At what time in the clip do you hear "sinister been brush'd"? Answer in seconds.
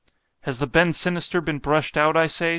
0.95-1.95